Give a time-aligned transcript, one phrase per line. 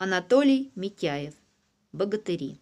[0.00, 1.34] Анатолий Митяев.
[1.90, 2.60] Богатыри.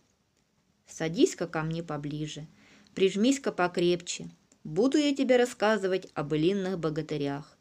[0.89, 2.47] Садись-ка ко мне поближе,
[2.95, 4.31] прижмись-ка покрепче.
[4.65, 7.59] Буду я тебе рассказывать о былинных богатырях.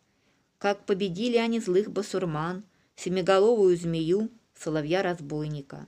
[0.60, 2.64] Как победили они злых басурман,
[2.96, 5.88] семиголовую змею, соловья-разбойника.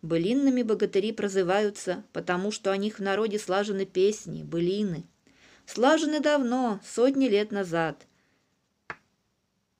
[0.00, 5.04] Былинными богатыри прозываются, потому что о них в народе слажены песни, былины.
[5.66, 8.06] Слажены давно, сотни лет назад.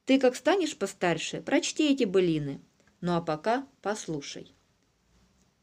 [0.05, 2.61] Ты, как станешь постарше, прочти эти былины.
[3.05, 4.51] Ну а пока послушай.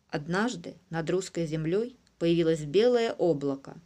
[0.10, 3.80] Однажды над русской землей появилось белое облако.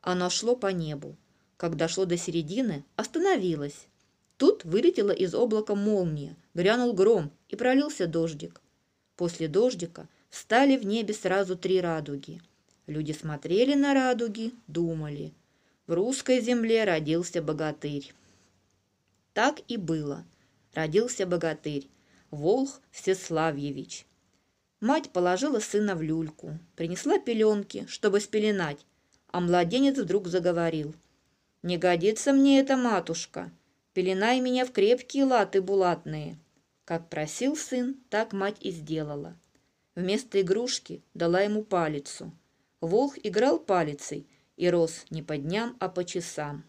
[0.00, 1.16] Оно шло по небу.
[1.56, 3.88] Когда шло до середины, остановилось.
[4.36, 8.60] Тут вылетела из облака молния, грянул гром и пролился дождик.
[9.16, 12.40] После дождика встали в небе сразу три радуги.
[12.86, 15.32] Люди смотрели на радуги, думали.
[15.88, 18.14] В русской земле родился богатырь.
[19.34, 20.24] Так и было.
[20.74, 21.88] Родился богатырь,
[22.30, 24.06] Волх Всеславьевич.
[24.80, 28.86] Мать положила сына в люльку, принесла пеленки, чтобы спеленать,
[29.26, 30.94] а младенец вдруг заговорил.
[31.62, 33.50] «Не годится мне эта матушка,
[33.94, 36.38] пеленай меня в крепкие латы булатные».
[36.84, 39.36] Как просил сын, так мать и сделала.
[39.94, 42.32] Вместо игрушки дала ему палицу.
[42.80, 44.26] Волх играл палицей
[44.56, 46.64] и рос не по дням, а по часам.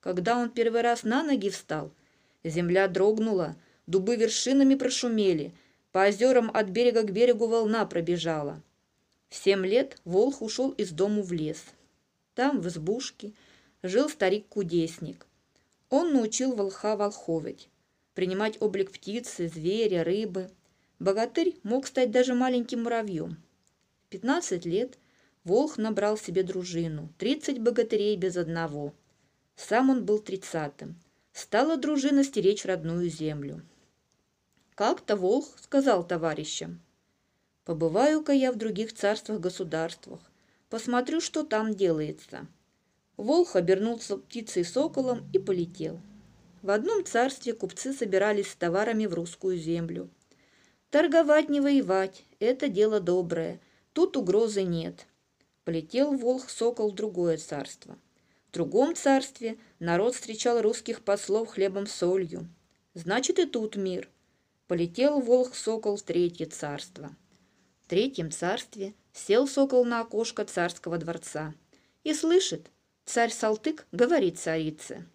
[0.00, 1.92] Когда он первый раз на ноги встал,
[2.42, 3.56] земля дрогнула,
[3.88, 5.52] дубы вершинами прошумели,
[5.92, 8.62] по озерам от берега к берегу волна пробежала.
[9.30, 11.64] В семь лет Волх ушел из дому в лес.
[12.34, 13.32] Там, в избушке,
[13.82, 15.26] жил старик-кудесник.
[15.88, 17.68] Он научил волха волховить,
[18.14, 20.50] принимать облик птицы, зверя, рыбы.
[20.98, 23.38] Богатырь мог стать даже маленьким муравьем.
[24.04, 24.98] В пятнадцать лет
[25.44, 28.92] Волх набрал себе дружину, тридцать богатырей без одного.
[29.56, 30.96] Сам он был тридцатым.
[31.32, 33.62] Стала дружина стеречь родную землю.
[34.78, 36.80] Как-то Волх сказал товарищам,
[37.64, 40.20] Побываю-ка я в других царствах-государствах,
[40.70, 42.46] посмотрю, что там делается.
[43.16, 46.00] Волх обернулся птицей-соколом и полетел.
[46.62, 50.08] В одном царстве купцы собирались с товарами в русскую землю.
[50.90, 53.60] Торговать не воевать– это дело доброе,
[53.92, 55.08] тут угрозы нет.
[55.64, 57.98] Полетел Волх-сокол в другое царство.
[58.50, 62.48] В другом царстве народ встречал русских послов хлебом-солью.
[62.94, 64.08] Значит, и тут мир.
[64.68, 67.16] Полетел Волх-сокол в третье царство–
[67.88, 71.54] третьем царстве сел сокол на окошко царского дворца
[72.04, 72.70] и слышит,
[73.04, 75.06] царь Салтык говорит царице.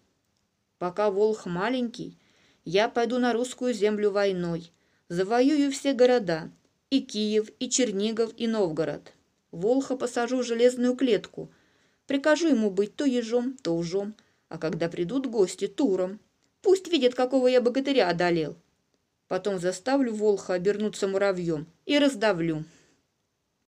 [0.78, 2.18] «Пока волх маленький,
[2.64, 4.72] я пойду на русскую землю войной,
[5.08, 6.50] завоюю все города,
[6.90, 9.12] и Киев, и Чернигов, и Новгород.
[9.52, 11.48] Волха посажу в железную клетку,
[12.06, 14.16] прикажу ему быть то ежом, то ужом,
[14.48, 16.18] а когда придут гости, туром.
[16.60, 18.56] Пусть видят, какого я богатыря одолел.
[19.28, 22.64] Потом заставлю Волха обернуться муравьем и раздавлю.